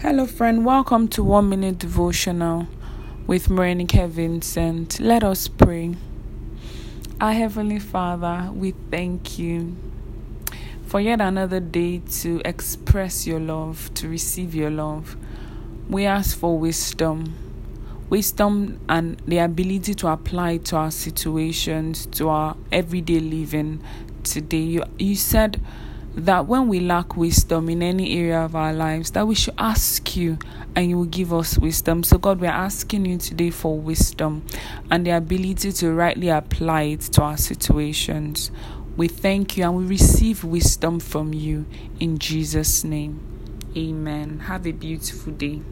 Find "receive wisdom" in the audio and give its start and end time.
39.84-40.98